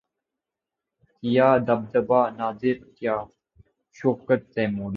[1.17, 3.15] کیا دبدبۂ نادر کیا
[3.97, 4.89] شوکت تیموری